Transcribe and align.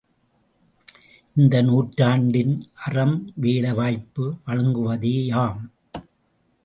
இந்த 1.35 1.61
நூற்றாண்டின் 1.61 2.55
அறம், 2.85 3.15
வேலை 3.35 3.73
வாய்ப்பு 3.73 4.25
வழங்குவதேயாம். 4.45 5.61